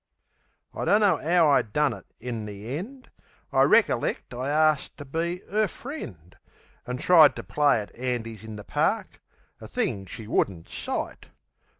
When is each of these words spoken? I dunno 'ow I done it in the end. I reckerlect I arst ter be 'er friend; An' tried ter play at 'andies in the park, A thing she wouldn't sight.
I 0.73 0.85
dunno 0.85 1.19
'ow 1.19 1.47
I 1.47 1.61
done 1.61 1.93
it 1.93 2.07
in 2.19 2.47
the 2.47 2.75
end. 2.75 3.11
I 3.53 3.65
reckerlect 3.65 4.33
I 4.33 4.49
arst 4.51 4.97
ter 4.97 5.05
be 5.05 5.43
'er 5.43 5.67
friend; 5.67 6.35
An' 6.87 6.97
tried 6.97 7.35
ter 7.35 7.43
play 7.43 7.79
at 7.81 7.93
'andies 7.95 8.43
in 8.43 8.55
the 8.55 8.63
park, 8.63 9.21
A 9.59 9.67
thing 9.67 10.07
she 10.07 10.25
wouldn't 10.25 10.69
sight. 10.69 11.27